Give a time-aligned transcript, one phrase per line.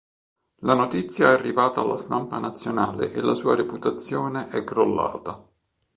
[0.61, 5.47] La notizia è arrivata alla stampa nazionale e la sua reputazione è crollata.